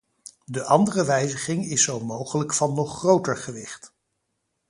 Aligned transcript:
De 0.45 0.63
andere 0.63 1.05
wijziging 1.05 1.65
is 1.65 1.83
zo 1.83 1.99
mogelijk 1.99 2.53
van 2.53 2.73
nog 2.73 2.97
groter 2.97 3.37
gewicht. 3.37 3.93